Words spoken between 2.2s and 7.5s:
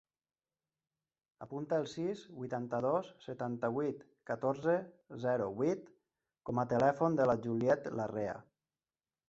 vuitanta-dos, setanta-vuit, catorze, zero, vuit com a telèfon de la